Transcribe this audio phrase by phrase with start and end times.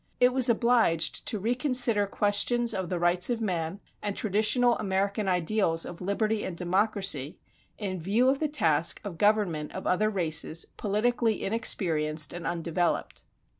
[0.19, 5.85] It was obliged to reconsider questions of the rights of man and traditional American ideals
[5.85, 7.37] of liberty and democracy,
[7.77, 13.21] in view of the task of government of other races politically inexperienced and undeveloped.